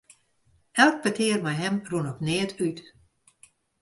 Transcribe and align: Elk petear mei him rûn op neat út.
Elk 0.83 0.97
petear 1.03 1.39
mei 1.43 1.55
him 1.61 1.75
rûn 1.89 2.09
op 2.11 2.19
neat 2.25 2.51
út. 2.65 2.77